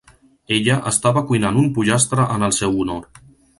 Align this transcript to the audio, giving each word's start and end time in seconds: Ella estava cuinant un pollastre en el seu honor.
Ella 0.55 0.77
estava 0.91 1.23
cuinant 1.33 1.61
un 1.65 1.69
pollastre 1.77 2.27
en 2.39 2.49
el 2.51 2.59
seu 2.63 2.77
honor. 2.85 3.25